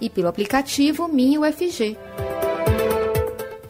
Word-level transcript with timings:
e 0.00 0.08
pelo 0.10 0.28
aplicativo 0.28 1.08
Minha 1.08 1.40
UFG. 1.40 1.96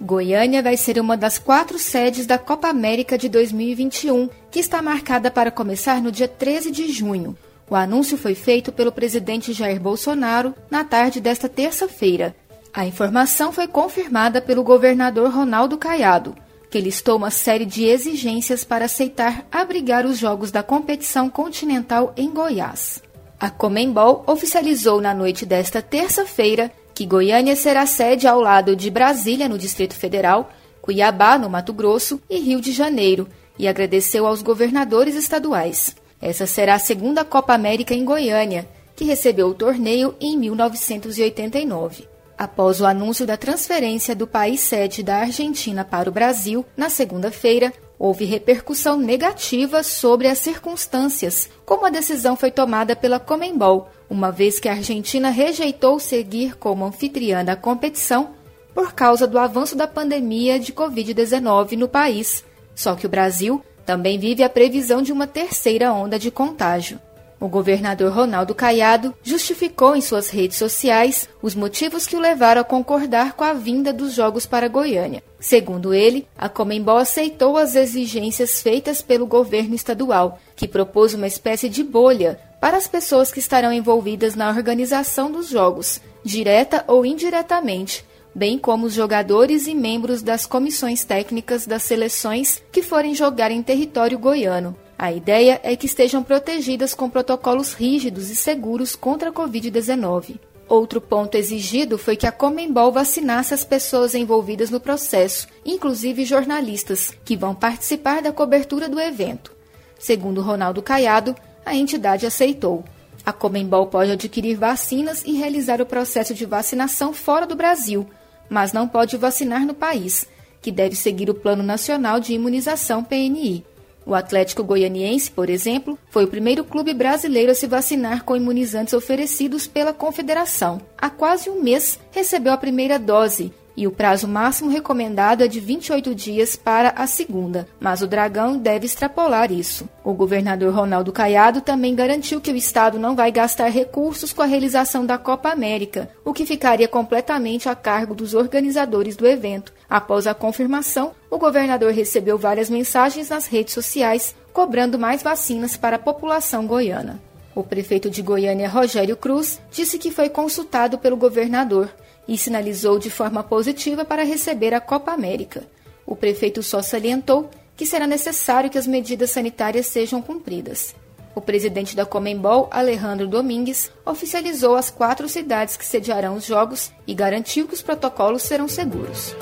Goiânia 0.01 0.63
vai 0.63 0.77
ser 0.77 1.01
uma 1.01 1.17
das 1.17 1.39
quatro 1.39 1.79
sedes 1.79 2.27
da 2.27 2.37
Copa 2.37 2.69
América 2.69 3.17
de 3.17 3.29
2021, 3.29 4.29
que 4.51 4.61
está 4.61 4.83
marcada 4.83 5.31
para 5.31 5.51
começar 5.51 6.03
no 6.03 6.13
dia 6.13 6.29
13 6.29 6.71
de 6.71 6.93
junho. 6.93 7.37
O 7.71 7.75
anúncio 7.75 8.19
foi 8.19 8.35
feito 8.35 8.71
pelo 8.71 8.93
presidente 8.93 9.55
Jair 9.55 9.81
Bolsonaro 9.81 10.55
na 10.71 10.85
tarde 10.85 11.21
desta 11.21 11.49
terça-feira. 11.49 12.37
A 12.73 12.85
informação 12.85 13.51
foi 13.51 13.67
confirmada 13.67 14.43
pelo 14.43 14.63
governador 14.63 15.31
Ronaldo 15.31 15.79
Caiado, 15.79 16.37
que 16.71 16.81
listou 16.81 17.17
uma 17.17 17.31
série 17.31 17.65
de 17.65 17.85
exigências 17.85 18.65
para 18.65 18.85
aceitar 18.85 19.47
abrigar 19.51 20.05
os 20.05 20.19
jogos 20.19 20.51
da 20.51 20.63
competição 20.63 21.31
continental 21.31 22.13
em 22.17 22.29
Goiás. 22.29 23.01
A 23.39 23.51
Comembol 23.51 24.25
oficializou 24.27 25.01
na 25.01 25.13
noite 25.13 25.45
desta 25.45 25.83
terça-feira 25.83 26.71
que 26.95 27.05
Goiânia 27.05 27.57
será 27.57 27.85
sede 27.87 28.27
ao 28.27 28.41
lado 28.41 28.77
de 28.77 28.89
Brasília, 28.91 29.49
no 29.49 29.59
Distrito 29.59 29.95
Federal, 29.95 30.51
Cuiabá, 30.81 31.37
no 31.37 31.51
Mato 31.51 31.73
Grosso 31.73 32.21
e 32.31 32.39
Rio 32.39 32.61
de 32.61 32.71
Janeiro, 32.71 33.29
e 33.59 33.67
agradeceu 33.67 34.27
aos 34.27 34.43
governadores 34.43 35.17
estaduais. 35.17 35.97
Essa 36.23 36.47
será 36.47 36.75
a 36.75 36.79
segunda 36.79 37.25
Copa 37.25 37.53
América 37.53 37.95
em 37.95 38.05
Goiânia, 38.05 38.69
que 38.95 39.05
recebeu 39.05 39.49
o 39.49 39.55
torneio 39.55 40.15
em 40.21 40.39
1989. 40.39 42.14
Após 42.37 42.81
o 42.81 42.87
anúncio 42.87 43.27
da 43.27 43.37
transferência 43.37 44.15
do 44.15 44.27
país 44.27 44.61
sede 44.61 45.03
da 45.03 45.19
Argentina 45.19 45.85
para 45.85 46.09
o 46.09 46.13
Brasil, 46.13 46.65
na 46.77 46.91
segunda-feira, 46.91 47.73
houve 47.99 48.25
repercussão 48.25 48.99
negativa 48.99 49.83
sobre 49.83 50.27
as 50.27 50.39
circunstâncias, 50.39 51.49
como 51.65 51.87
a 51.87 51.91
decisão 51.91 52.37
foi 52.37 52.51
tomada 52.51 52.97
pela 52.97 53.21
Comembol, 53.21 53.89
uma 54.11 54.33
vez 54.33 54.59
que 54.59 54.69
a 54.69 54.73
Argentina 54.73 55.31
rejeitou 55.31 56.01
seguir 56.01 56.57
como 56.57 56.85
anfitriã 56.85 57.45
da 57.45 57.55
competição 57.55 58.31
por 58.75 58.93
causa 58.93 59.27
do 59.27 59.39
avanço 59.39 59.77
da 59.77 59.87
pandemia 59.87 60.59
de 60.59 60.73
Covid-19 60.73 61.77
no 61.77 61.89
país. 61.89 62.45
Só 62.75 62.97
que 62.97 63.07
o 63.07 63.09
Brasil 63.09 63.65
também 63.87 64.19
vive 64.19 64.43
a 64.43 64.49
previsão 64.49 65.01
de 65.01 65.13
uma 65.13 65.27
terceira 65.27 65.93
onda 65.93 66.19
de 66.19 66.31
contágio. 66.31 66.99
O 67.41 67.49
governador 67.49 68.13
Ronaldo 68.13 68.55
Caiado 68.55 69.15
justificou 69.23 69.95
em 69.95 70.01
suas 70.01 70.31
redes 70.31 70.57
sociais 70.57 71.29
os 71.43 71.55
motivos 71.55 72.07
que 72.07 72.17
o 72.17 72.21
levaram 72.21 72.61
a 72.61 72.65
concordar 72.65 73.35
com 73.35 73.45
a 73.45 73.53
vinda 73.53 73.93
dos 73.93 74.15
Jogos 74.15 74.47
para 74.47 74.69
Goiânia. 74.69 75.23
Segundo 75.39 75.93
ele, 75.93 76.27
a 76.39 76.49
Comembol 76.49 76.97
aceitou 76.97 77.59
as 77.59 77.75
exigências 77.75 78.63
feitas 78.63 79.03
pelo 79.03 79.27
governo 79.27 79.75
estadual, 79.75 80.39
que 80.57 80.69
propôs 80.69 81.13
uma 81.13 81.27
espécie 81.27 81.69
de 81.69 81.83
bolha 81.83 82.39
para 82.61 82.79
as 82.79 82.89
pessoas 82.89 83.31
que 83.31 83.41
estarão 83.41 83.73
envolvidas 83.73 84.35
na 84.35 84.49
organização 84.49 85.31
dos 85.31 85.49
Jogos, 85.49 86.01
direta 86.25 86.83
ou 86.87 87.05
indiretamente, 87.05 88.05
bem 88.35 88.59
como 88.59 88.87
os 88.87 88.95
jogadores 88.95 89.67
e 89.67 89.75
membros 89.75 90.23
das 90.23 90.47
comissões 90.47 91.05
técnicas 91.05 91.67
das 91.67 91.83
seleções 91.83 92.63
que 92.73 92.83
forem 92.83 93.15
jogar 93.15 93.51
em 93.51 93.63
território 93.63 94.19
goiano. 94.19 94.75
A 94.99 95.13
ideia 95.13 95.61
é 95.63 95.75
que 95.75 95.87
estejam 95.87 96.23
protegidas 96.23 96.95
com 96.95 97.11
protocolos 97.11 97.73
rígidos 97.73 98.31
e 98.31 98.37
seguros 98.37 98.95
contra 98.95 99.31
a 99.31 99.33
Covid-19. 99.33 100.39
Outro 100.69 101.01
ponto 101.01 101.37
exigido 101.37 101.99
foi 101.99 102.17
que 102.17 102.27
a 102.27 102.33
Comembol 102.33 102.91
vacinasse 102.91 103.53
as 103.53 103.65
pessoas 103.65 104.15
envolvidas 104.15 104.71
no 104.71 104.81
processo, 104.81 105.47
inclusive 105.65 106.25
jornalistas, 106.25 107.13
que 107.25 107.37
vão 107.37 107.55
participar 107.55 108.23
da 108.23 108.33
cobertura 108.33 108.89
do 108.89 108.99
evento. 108.99 109.53
Segundo 109.99 110.41
Ronaldo 110.41 110.81
Caiado, 110.81 111.35
a 111.67 111.75
entidade 111.75 112.25
aceitou. 112.25 112.85
A 113.27 113.33
Comembol 113.33 113.87
pode 113.89 114.13
adquirir 114.13 114.57
vacinas 114.57 115.23
e 115.25 115.33
realizar 115.33 115.83
o 115.83 115.87
processo 115.87 116.33
de 116.35 116.47
vacinação 116.47 117.13
fora 117.13 117.47
do 117.47 117.57
Brasil, 117.57 118.07
mas 118.49 118.73
não 118.73 118.87
pode 118.87 119.17
vacinar 119.17 119.67
no 119.67 119.75
país, 119.75 120.27
que 120.63 120.71
deve 120.71 120.95
seguir 120.95 121.29
o 121.29 121.35
Plano 121.35 121.63
Nacional 121.63 122.21
de 122.21 122.33
Imunização 122.33 123.03
PNI. 123.05 123.65
O 124.07 124.15
Atlético 124.15 124.63
Goianiense, 124.63 125.31
por 125.31 125.49
exemplo, 125.49 125.99
foi 126.11 126.25
o 126.25 126.29
primeiro 126.29 126.65
clube 126.65 126.93
brasileiro 126.93 127.53
a 127.53 127.55
se 127.55 127.67
vacinar 127.67 128.25
com 128.25 128.37
imunizantes 128.37 128.93
oferecidos 128.93 129.67
pela 129.67 129.95
Confederação. 129.95 130.81
Há 130.99 131.09
quase 131.09 131.49
um 131.49 131.63
mês 131.63 131.99
recebeu 132.11 132.53
a 132.53 132.59
primeira 132.59 132.99
dose 132.99 133.53
e 133.77 133.87
o 133.87 133.93
prazo 133.93 134.29
máximo 134.29 134.71
recomendado 134.71 135.43
é 135.43 135.49
de 135.49 135.61
28 135.61 136.15
dias 136.15 136.57
para 136.57 136.91
a 136.91 137.07
segunda, 137.07 137.67
mas 137.81 138.03
o 138.03 138.07
Dragão 138.07 138.57
deve 138.57 138.87
extrapolar 138.87 139.51
isso. 139.51 139.89
O 140.03 140.13
governador 140.13 140.73
Ronaldo 140.73 141.13
Caiado 141.13 141.61
também 141.61 141.95
garantiu 141.95 142.41
que 142.41 142.53
o 142.53 142.57
estado 142.57 142.99
não 142.99 143.17
vai 143.17 143.33
gastar 143.33 143.69
recursos 143.69 144.33
com 144.33 144.43
a 144.43 144.47
realização 144.47 145.05
da 145.05 145.19
Copa 145.19 145.51
América, 145.51 146.11
o 146.25 146.33
que 146.33 146.47
ficaria 146.47 146.89
completamente 146.89 147.69
a 147.69 147.75
cargo 147.75 148.15
dos 148.15 148.35
organizadores 148.35 149.17
do 149.17 149.27
evento. 149.27 149.73
Após 149.89 150.27
a 150.27 150.35
confirmação, 150.35 151.13
o 151.31 151.39
governador 151.39 151.93
recebeu 151.93 152.39
várias 152.39 152.71
mensagens 152.71 153.29
nas 153.29 153.47
redes 153.47 153.75
sociais 153.75 154.35
cobrando 154.53 154.99
mais 154.99 155.23
vacinas 155.23 155.77
para 155.77 155.97
a 155.97 155.99
população 155.99 156.67
goiana. 156.67 157.21
O 157.55 157.63
prefeito 157.63 158.11
de 158.11 158.21
Goiânia, 158.21 158.69
Rogério 158.69 159.17
Cruz, 159.17 159.61
disse 159.71 159.99
que 159.99 160.11
foi 160.11 160.29
consultado 160.29 160.99
pelo 160.99 161.17
governador 161.17 161.89
e 162.27 162.37
sinalizou 162.37 162.99
de 162.99 163.11
forma 163.11 163.45
positiva 163.45 164.05
para 164.05 164.25
receber 164.25 164.75
a 164.75 164.81
Copa 164.81 165.13
América. 165.13 165.65
O 166.05 166.17
prefeito 166.17 166.63
só 166.63 166.83
salientou 166.83 167.49
que 167.77 167.87
será 167.87 168.07
necessário 168.07 168.71
que 168.71 168.79
as 168.79 168.87
medidas 168.87 169.31
sanitárias 169.31 169.87
sejam 169.87 170.21
cumpridas. 170.21 170.95
O 171.35 171.41
presidente 171.41 171.97
da 171.97 172.07
Comembol, 172.07 172.69
Alejandro 172.71 173.27
Domingues, 173.27 173.91
oficializou 174.07 174.77
as 174.77 174.91
quatro 174.91 175.29
cidades 175.29 175.77
que 175.77 175.85
sediarão 175.85 176.37
os 176.37 176.45
Jogos 176.45 176.93
e 177.07 177.15
garantiu 177.15 177.67
que 177.67 177.75
os 177.75 177.83
protocolos 177.83 178.43
serão 178.43 178.69
seguros. 178.69 179.35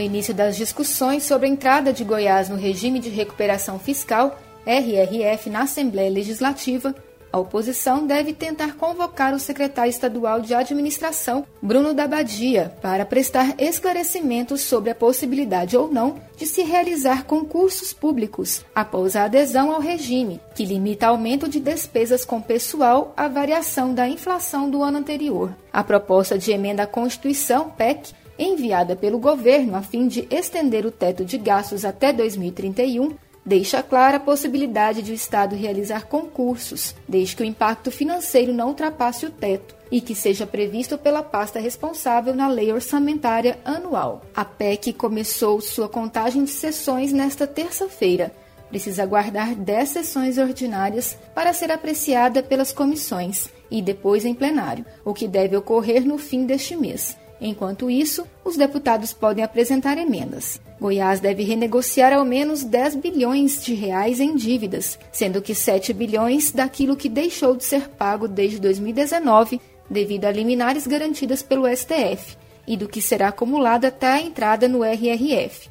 No 0.00 0.06
início 0.06 0.32
das 0.32 0.56
discussões 0.56 1.24
sobre 1.24 1.46
a 1.46 1.50
entrada 1.50 1.92
de 1.92 2.04
Goiás 2.04 2.48
no 2.48 2.56
regime 2.56 2.98
de 2.98 3.10
recuperação 3.10 3.78
fiscal, 3.78 4.40
RRF, 4.64 5.50
na 5.50 5.64
Assembleia 5.64 6.10
Legislativa, 6.10 6.94
a 7.30 7.38
oposição 7.38 8.06
deve 8.06 8.32
tentar 8.32 8.76
convocar 8.76 9.34
o 9.34 9.38
secretário 9.38 9.90
estadual 9.90 10.40
de 10.40 10.54
administração, 10.54 11.44
Bruno 11.60 11.92
Dabadia, 11.92 12.74
para 12.80 13.04
prestar 13.04 13.54
esclarecimentos 13.58 14.62
sobre 14.62 14.88
a 14.88 14.94
possibilidade 14.94 15.76
ou 15.76 15.92
não 15.92 16.16
de 16.34 16.46
se 16.46 16.62
realizar 16.62 17.24
concursos 17.24 17.92
públicos 17.92 18.64
após 18.74 19.14
a 19.14 19.24
adesão 19.24 19.70
ao 19.70 19.82
regime, 19.82 20.40
que 20.54 20.64
limita 20.64 21.08
aumento 21.08 21.46
de 21.46 21.60
despesas 21.60 22.24
com 22.24 22.40
pessoal 22.40 23.12
à 23.14 23.28
variação 23.28 23.92
da 23.92 24.08
inflação 24.08 24.70
do 24.70 24.82
ano 24.82 24.96
anterior. 24.96 25.54
A 25.70 25.84
proposta 25.84 26.38
de 26.38 26.52
emenda 26.52 26.84
à 26.84 26.86
Constituição, 26.86 27.68
PEC, 27.68 28.14
enviada 28.42 28.96
pelo 28.96 29.18
governo 29.18 29.76
a 29.76 29.82
fim 29.82 30.08
de 30.08 30.26
estender 30.30 30.86
o 30.86 30.90
teto 30.90 31.24
de 31.24 31.36
gastos 31.36 31.84
até 31.84 32.12
2031, 32.12 33.14
deixa 33.44 33.82
clara 33.82 34.16
a 34.16 34.20
possibilidade 34.20 35.02
de 35.02 35.12
o 35.12 35.14
Estado 35.14 35.54
realizar 35.54 36.06
concursos, 36.06 36.94
desde 37.06 37.36
que 37.36 37.42
o 37.42 37.46
impacto 37.46 37.90
financeiro 37.90 38.52
não 38.52 38.68
ultrapasse 38.68 39.26
o 39.26 39.30
teto 39.30 39.74
e 39.90 40.00
que 40.00 40.14
seja 40.14 40.46
previsto 40.46 40.96
pela 40.96 41.22
pasta 41.22 41.58
responsável 41.58 42.34
na 42.34 42.48
lei 42.48 42.72
orçamentária 42.72 43.58
anual. 43.64 44.22
A 44.34 44.44
PEC 44.44 44.92
começou 44.92 45.60
sua 45.60 45.88
contagem 45.88 46.44
de 46.44 46.50
sessões 46.50 47.12
nesta 47.12 47.46
terça-feira. 47.46 48.32
Precisa 48.68 49.02
aguardar 49.02 49.54
10 49.54 49.88
sessões 49.88 50.38
ordinárias 50.38 51.18
para 51.34 51.52
ser 51.52 51.72
apreciada 51.72 52.40
pelas 52.40 52.72
comissões 52.72 53.48
e 53.68 53.82
depois 53.82 54.24
em 54.24 54.32
plenário, 54.32 54.86
o 55.04 55.12
que 55.12 55.26
deve 55.26 55.56
ocorrer 55.56 56.06
no 56.06 56.18
fim 56.18 56.46
deste 56.46 56.76
mês. 56.76 57.16
Enquanto 57.40 57.90
isso, 57.90 58.26
os 58.44 58.56
deputados 58.56 59.12
podem 59.12 59.42
apresentar 59.42 59.96
emendas. 59.96 60.60
Goiás 60.78 61.20
deve 61.20 61.42
renegociar 61.42 62.12
ao 62.12 62.24
menos 62.24 62.62
10 62.62 62.96
bilhões 62.96 63.64
de 63.64 63.74
reais 63.74 64.20
em 64.20 64.36
dívidas, 64.36 64.98
sendo 65.10 65.40
que 65.40 65.54
7 65.54 65.92
bilhões 65.92 66.52
daquilo 66.52 66.96
que 66.96 67.08
deixou 67.08 67.56
de 67.56 67.64
ser 67.64 67.88
pago 67.88 68.28
desde 68.28 68.58
2019 68.58 69.60
devido 69.88 70.26
a 70.26 70.30
liminares 70.30 70.86
garantidas 70.86 71.42
pelo 71.42 71.66
STF 71.66 72.36
e 72.66 72.76
do 72.76 72.88
que 72.88 73.02
será 73.02 73.28
acumulado 73.28 73.86
até 73.86 74.06
a 74.06 74.20
entrada 74.20 74.68
no 74.68 74.84
RRF. 74.84 75.68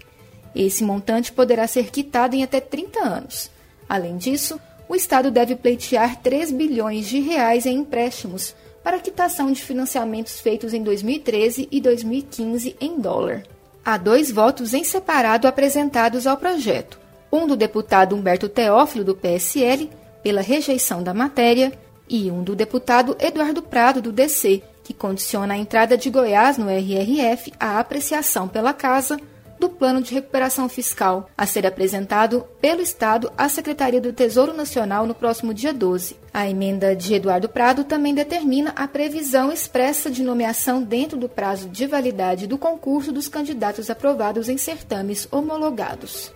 Esse 0.55 0.83
montante 0.83 1.31
poderá 1.31 1.67
ser 1.67 1.89
quitado 1.91 2.35
em 2.35 2.43
até 2.43 2.59
30 2.59 2.99
anos. 2.99 3.49
Além 3.87 4.17
disso, 4.17 4.59
o 4.87 4.95
Estado 4.95 5.31
deve 5.31 5.55
pleitear 5.55 6.19
3 6.21 6.51
bilhões 6.51 7.07
de 7.07 7.19
reais 7.19 7.65
em 7.65 7.77
empréstimos 7.77 8.55
para 8.83 8.99
quitação 8.99 9.51
de 9.51 9.61
financiamentos 9.61 10.39
feitos 10.39 10.73
em 10.73 10.83
2013 10.83 11.67
e 11.71 11.81
2015 11.81 12.75
em 12.79 12.99
dólar. 12.99 13.43
Há 13.83 13.97
dois 13.97 14.31
votos 14.31 14.73
em 14.73 14.83
separado 14.83 15.47
apresentados 15.47 16.27
ao 16.27 16.37
projeto: 16.37 16.99
um 17.31 17.47
do 17.47 17.55
deputado 17.55 18.15
Humberto 18.15 18.49
Teófilo, 18.49 19.03
do 19.03 19.15
PSL, 19.15 19.89
pela 20.23 20.41
rejeição 20.41 21.01
da 21.01 21.13
matéria, 21.13 21.71
e 22.07 22.29
um 22.31 22.43
do 22.43 22.55
deputado 22.55 23.15
Eduardo 23.19 23.61
Prado, 23.61 24.01
do 24.01 24.11
DC, 24.11 24.63
que 24.83 24.93
condiciona 24.93 25.53
a 25.53 25.57
entrada 25.57 25.97
de 25.97 26.09
Goiás 26.09 26.57
no 26.57 26.69
RRF 26.69 27.53
à 27.59 27.79
apreciação 27.79 28.47
pela 28.47 28.73
Casa 28.73 29.19
do 29.59 29.69
Plano 29.69 30.01
de 30.01 30.13
Recuperação 30.13 30.69
Fiscal, 30.69 31.29
a 31.37 31.45
ser 31.45 31.67
apresentado 31.67 32.45
pelo 32.61 32.81
Estado 32.81 33.31
à 33.37 33.49
Secretaria 33.49 33.99
do 33.99 34.13
Tesouro 34.13 34.53
Nacional 34.53 35.05
no 35.05 35.13
próximo 35.13 35.53
dia 35.53 35.73
12. 35.73 36.17
A 36.33 36.49
emenda 36.49 36.95
de 36.95 37.13
Eduardo 37.13 37.49
Prado 37.49 37.83
também 37.83 38.13
determina 38.13 38.71
a 38.75 38.87
previsão 38.87 39.51
expressa 39.51 40.09
de 40.09 40.23
nomeação 40.23 40.81
dentro 40.81 41.17
do 41.17 41.27
prazo 41.27 41.67
de 41.69 41.85
validade 41.85 42.47
do 42.47 42.57
concurso 42.57 43.11
dos 43.11 43.27
candidatos 43.27 43.89
aprovados 43.89 44.47
em 44.47 44.57
certames 44.57 45.27
homologados. 45.31 46.31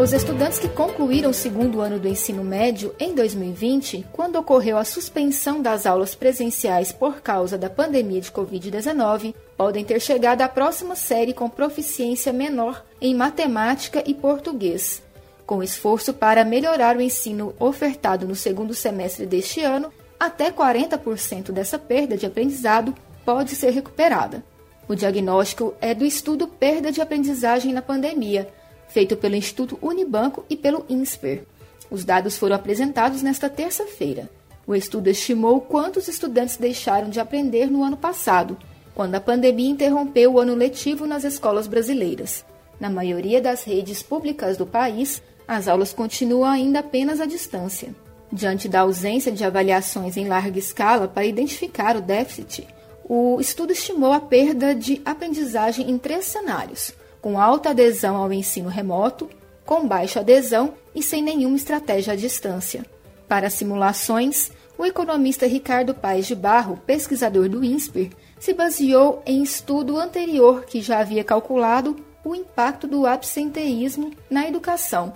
Os 0.00 0.14
estudantes 0.14 0.58
que 0.58 0.66
concluíram 0.66 1.28
o 1.28 1.34
segundo 1.34 1.82
ano 1.82 1.98
do 1.98 2.08
ensino 2.08 2.42
médio 2.42 2.94
em 2.98 3.14
2020, 3.14 4.06
quando 4.10 4.36
ocorreu 4.36 4.78
a 4.78 4.84
suspensão 4.84 5.60
das 5.60 5.84
aulas 5.84 6.14
presenciais 6.14 6.90
por 6.90 7.20
causa 7.20 7.58
da 7.58 7.68
pandemia 7.68 8.22
de 8.22 8.32
Covid-19, 8.32 9.34
podem 9.58 9.84
ter 9.84 10.00
chegado 10.00 10.40
à 10.40 10.48
próxima 10.48 10.96
série 10.96 11.34
com 11.34 11.50
proficiência 11.50 12.32
menor 12.32 12.82
em 12.98 13.14
matemática 13.14 14.02
e 14.06 14.14
português. 14.14 15.02
Com 15.44 15.62
esforço 15.62 16.14
para 16.14 16.46
melhorar 16.46 16.96
o 16.96 17.02
ensino 17.02 17.54
ofertado 17.60 18.26
no 18.26 18.34
segundo 18.34 18.72
semestre 18.72 19.26
deste 19.26 19.60
ano, 19.60 19.92
até 20.18 20.50
40% 20.50 21.52
dessa 21.52 21.78
perda 21.78 22.16
de 22.16 22.24
aprendizado 22.24 22.94
pode 23.22 23.54
ser 23.54 23.68
recuperada. 23.68 24.42
O 24.88 24.94
diagnóstico 24.94 25.74
é 25.78 25.94
do 25.94 26.06
estudo 26.06 26.48
Perda 26.48 26.90
de 26.90 27.02
Aprendizagem 27.02 27.74
na 27.74 27.82
Pandemia 27.82 28.48
feito 28.90 29.16
pelo 29.16 29.36
Instituto 29.36 29.78
Unibanco 29.80 30.44
e 30.50 30.56
pelo 30.56 30.84
INSPER. 30.88 31.44
Os 31.90 32.04
dados 32.04 32.36
foram 32.36 32.56
apresentados 32.56 33.22
nesta 33.22 33.48
terça-feira. 33.48 34.28
O 34.66 34.74
estudo 34.74 35.08
estimou 35.08 35.60
quantos 35.60 36.06
estudantes 36.06 36.56
deixaram 36.56 37.08
de 37.08 37.18
aprender 37.18 37.70
no 37.70 37.82
ano 37.82 37.96
passado, 37.96 38.56
quando 38.94 39.14
a 39.14 39.20
pandemia 39.20 39.70
interrompeu 39.70 40.34
o 40.34 40.38
ano 40.38 40.54
letivo 40.54 41.06
nas 41.06 41.24
escolas 41.24 41.66
brasileiras. 41.66 42.44
Na 42.78 42.90
maioria 42.90 43.40
das 43.40 43.64
redes 43.64 44.02
públicas 44.02 44.56
do 44.56 44.66
país, 44.66 45.22
as 45.46 45.66
aulas 45.66 45.92
continuam 45.92 46.50
ainda 46.50 46.80
apenas 46.80 47.20
à 47.20 47.26
distância. 47.26 47.94
Diante 48.32 48.68
da 48.68 48.80
ausência 48.80 49.32
de 49.32 49.44
avaliações 49.44 50.16
em 50.16 50.28
larga 50.28 50.58
escala 50.58 51.08
para 51.08 51.26
identificar 51.26 51.96
o 51.96 52.00
déficit, 52.00 52.66
o 53.04 53.40
estudo 53.40 53.72
estimou 53.72 54.12
a 54.12 54.20
perda 54.20 54.72
de 54.72 55.02
aprendizagem 55.04 55.90
em 55.90 55.98
três 55.98 56.26
cenários: 56.26 56.92
com 57.20 57.40
alta 57.40 57.70
adesão 57.70 58.16
ao 58.16 58.32
ensino 58.32 58.68
remoto, 58.68 59.28
com 59.64 59.86
baixa 59.86 60.20
adesão 60.20 60.74
e 60.94 61.02
sem 61.02 61.22
nenhuma 61.22 61.56
estratégia 61.56 62.14
à 62.14 62.16
distância. 62.16 62.84
Para 63.28 63.50
simulações, 63.50 64.50
o 64.76 64.84
economista 64.84 65.46
Ricardo 65.46 65.94
Paes 65.94 66.26
de 66.26 66.34
Barro, 66.34 66.80
pesquisador 66.86 67.48
do 67.48 67.64
INSPER, 67.64 68.10
se 68.38 68.54
baseou 68.54 69.22
em 69.26 69.42
estudo 69.42 69.98
anterior 69.98 70.64
que 70.64 70.80
já 70.80 71.00
havia 71.00 71.22
calculado 71.22 71.96
o 72.24 72.34
impacto 72.34 72.86
do 72.86 73.06
absenteísmo 73.06 74.12
na 74.28 74.48
educação. 74.48 75.12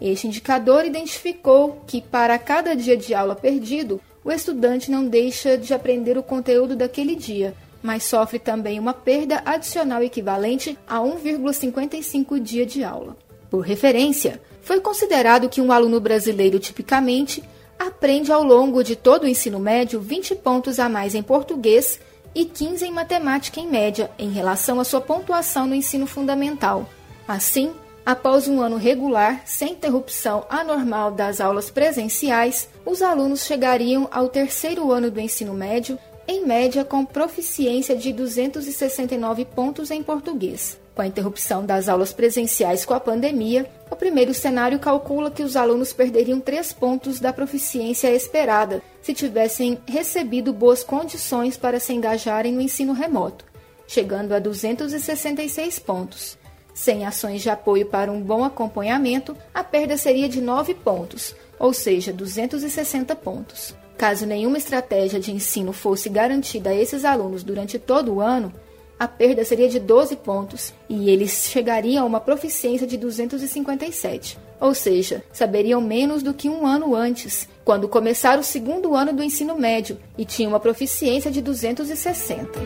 Este 0.00 0.26
indicador 0.26 0.84
identificou 0.84 1.82
que, 1.86 2.02
para 2.02 2.38
cada 2.38 2.76
dia 2.76 2.96
de 2.96 3.14
aula 3.14 3.34
perdido, 3.34 4.00
o 4.22 4.30
estudante 4.30 4.90
não 4.90 5.06
deixa 5.06 5.56
de 5.56 5.72
aprender 5.72 6.18
o 6.18 6.22
conteúdo 6.22 6.76
daquele 6.76 7.16
dia, 7.16 7.54
mas 7.86 8.02
sofre 8.02 8.40
também 8.40 8.80
uma 8.80 8.92
perda 8.92 9.40
adicional 9.46 10.02
equivalente 10.02 10.76
a 10.88 10.98
1,55 10.98 12.40
dia 12.40 12.66
de 12.66 12.82
aula. 12.82 13.16
Por 13.48 13.60
referência, 13.60 14.42
foi 14.60 14.80
considerado 14.80 15.48
que 15.48 15.60
um 15.60 15.70
aluno 15.70 16.00
brasileiro 16.00 16.58
tipicamente 16.58 17.44
aprende 17.78 18.32
ao 18.32 18.42
longo 18.42 18.82
de 18.82 18.96
todo 18.96 19.22
o 19.22 19.28
ensino 19.28 19.60
médio 19.60 20.00
20 20.00 20.34
pontos 20.34 20.80
a 20.80 20.88
mais 20.88 21.14
em 21.14 21.22
português 21.22 22.00
e 22.34 22.44
15 22.44 22.86
em 22.86 22.90
matemática 22.90 23.60
em 23.60 23.70
média, 23.70 24.10
em 24.18 24.30
relação 24.30 24.80
à 24.80 24.84
sua 24.84 25.00
pontuação 25.00 25.68
no 25.68 25.74
ensino 25.74 26.08
fundamental. 26.08 26.88
Assim, 27.28 27.72
após 28.04 28.48
um 28.48 28.60
ano 28.60 28.78
regular, 28.78 29.42
sem 29.46 29.74
interrupção 29.74 30.44
anormal 30.50 31.12
das 31.12 31.40
aulas 31.40 31.70
presenciais, 31.70 32.68
os 32.84 33.00
alunos 33.00 33.44
chegariam 33.44 34.08
ao 34.10 34.28
terceiro 34.28 34.90
ano 34.90 35.08
do 35.08 35.20
ensino 35.20 35.54
médio 35.54 35.96
em 36.28 36.44
média 36.44 36.84
com 36.84 37.04
proficiência 37.04 37.96
de 37.96 38.12
269 38.12 39.44
pontos 39.44 39.90
em 39.90 40.02
português. 40.02 40.78
Com 40.94 41.02
a 41.02 41.06
interrupção 41.06 41.64
das 41.64 41.88
aulas 41.88 42.12
presenciais 42.12 42.84
com 42.84 42.94
a 42.94 43.00
pandemia, 43.00 43.70
o 43.90 43.94
primeiro 43.94 44.32
cenário 44.32 44.78
calcula 44.78 45.30
que 45.30 45.42
os 45.42 45.54
alunos 45.54 45.92
perderiam 45.92 46.40
3 46.40 46.72
pontos 46.72 47.20
da 47.20 47.34
proficiência 47.34 48.10
esperada 48.10 48.82
se 49.02 49.12
tivessem 49.12 49.78
recebido 49.86 50.54
boas 50.54 50.82
condições 50.82 51.56
para 51.56 51.78
se 51.78 51.92
engajarem 51.92 52.52
no 52.52 52.62
ensino 52.62 52.94
remoto, 52.94 53.44
chegando 53.86 54.32
a 54.32 54.38
266 54.38 55.78
pontos. 55.78 56.38
Sem 56.74 57.06
ações 57.06 57.42
de 57.42 57.50
apoio 57.50 57.86
para 57.86 58.10
um 58.10 58.20
bom 58.20 58.42
acompanhamento, 58.42 59.36
a 59.54 59.62
perda 59.62 59.96
seria 59.96 60.28
de 60.28 60.40
9 60.40 60.74
pontos, 60.74 61.34
ou 61.58 61.72
seja, 61.72 62.12
260 62.12 63.14
pontos. 63.16 63.74
Caso 63.96 64.26
nenhuma 64.26 64.58
estratégia 64.58 65.18
de 65.18 65.32
ensino 65.32 65.72
fosse 65.72 66.10
garantida 66.10 66.70
a 66.70 66.74
esses 66.74 67.04
alunos 67.04 67.42
durante 67.42 67.78
todo 67.78 68.14
o 68.14 68.20
ano, 68.20 68.52
a 68.98 69.08
perda 69.08 69.44
seria 69.44 69.68
de 69.68 69.78
12 69.78 70.16
pontos 70.16 70.72
e 70.88 71.10
eles 71.10 71.48
chegariam 71.50 72.04
a 72.04 72.06
uma 72.06 72.20
proficiência 72.20 72.86
de 72.86 72.96
257, 72.96 74.38
ou 74.60 74.74
seja, 74.74 75.22
saberiam 75.32 75.80
menos 75.80 76.22
do 76.22 76.32
que 76.32 76.48
um 76.48 76.66
ano 76.66 76.94
antes, 76.94 77.48
quando 77.64 77.88
começaram 77.88 78.40
o 78.40 78.44
segundo 78.44 78.94
ano 78.94 79.12
do 79.12 79.22
ensino 79.22 79.54
médio 79.58 79.98
e 80.16 80.24
tinham 80.24 80.50
uma 80.50 80.60
proficiência 80.60 81.30
de 81.30 81.40
260. 81.42 82.60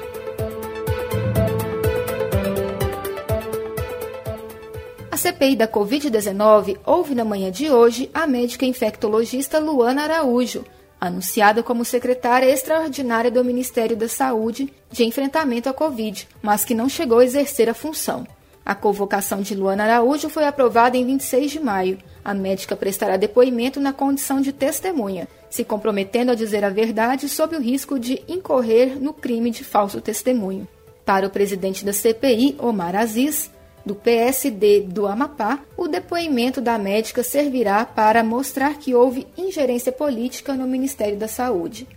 A 5.11 5.17
CPI 5.17 5.57
da 5.57 5.69
Covid-19 5.69 6.79
houve 6.87 7.15
na 7.15 7.25
manhã 7.25 7.51
de 7.51 7.71
hoje 7.71 8.09
a 8.15 8.27
médica 8.27 8.65
infectologista 8.65 9.59
Luana 9.59 10.03
Araújo, 10.03 10.65
anunciada 11.01 11.63
como 11.63 11.85
secretária 11.85 12.51
extraordinária 12.51 13.31
do 13.31 13.45
Ministério 13.45 13.97
da 13.97 14.09
Saúde 14.09 14.73
de 14.91 15.05
enfrentamento 15.05 15.69
à 15.69 15.73
Covid, 15.73 16.29
mas 16.43 16.65
que 16.65 16.75
não 16.75 16.89
chegou 16.89 17.21
a 17.21 17.25
exercer 17.25 17.69
a 17.69 17.75
função. 17.75 18.27
A 18.65 18.75
convocação 18.75 19.41
de 19.41 19.55
Luana 19.55 19.85
Araújo 19.85 20.29
foi 20.29 20.45
aprovada 20.45 20.97
em 20.97 21.05
26 21.05 21.51
de 21.51 21.61
maio. 21.61 21.99
A 22.23 22.35
médica 22.35 22.77
prestará 22.77 23.17
depoimento 23.17 23.81
na 23.81 23.93
condição 23.93 24.41
de 24.41 24.53
testemunha, 24.53 25.27
se 25.49 25.65
comprometendo 25.65 26.31
a 26.31 26.35
dizer 26.35 26.63
a 26.65 26.69
verdade 26.69 27.29
sob 27.29 27.57
o 27.57 27.61
risco 27.61 27.99
de 27.99 28.23
incorrer 28.29 29.01
no 29.01 29.15
crime 29.15 29.51
de 29.51 29.65
falso 29.65 30.01
testemunho. 30.01 30.69
Para 31.05 31.27
o 31.27 31.31
presidente 31.31 31.85
da 31.85 31.93
CPI, 31.93 32.57
Omar 32.59 32.95
Aziz, 32.95 33.51
do 33.91 33.95
PSD 33.97 34.83
do 34.83 35.05
Amapá, 35.05 35.59
o 35.77 35.89
depoimento 35.89 36.61
da 36.61 36.79
médica 36.79 37.25
servirá 37.25 37.85
para 37.85 38.23
mostrar 38.23 38.75
que 38.75 38.95
houve 38.95 39.27
ingerência 39.37 39.91
política 39.91 40.55
no 40.55 40.65
Ministério 40.65 41.17
da 41.17 41.27
Saúde. 41.27 41.89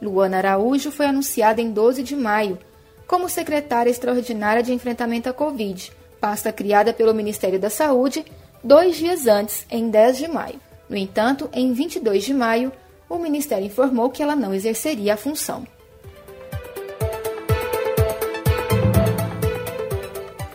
Luana 0.00 0.36
Araújo 0.36 0.92
foi 0.92 1.06
anunciada 1.06 1.60
em 1.60 1.72
12 1.72 2.04
de 2.04 2.14
maio 2.14 2.56
como 3.04 3.28
secretária 3.28 3.90
extraordinária 3.90 4.62
de 4.62 4.72
enfrentamento 4.72 5.28
à 5.28 5.32
Covid, 5.32 5.90
pasta 6.20 6.52
criada 6.52 6.92
pelo 6.92 7.12
Ministério 7.12 7.58
da 7.58 7.68
Saúde 7.68 8.24
dois 8.62 8.94
dias 8.94 9.26
antes, 9.26 9.66
em 9.68 9.90
10 9.90 10.18
de 10.18 10.28
maio. 10.28 10.60
No 10.88 10.96
entanto, 10.96 11.50
em 11.52 11.72
22 11.72 12.22
de 12.22 12.32
maio, 12.32 12.70
o 13.08 13.18
Ministério 13.18 13.66
informou 13.66 14.08
que 14.08 14.22
ela 14.22 14.36
não 14.36 14.54
exerceria 14.54 15.14
a 15.14 15.16
função. 15.16 15.66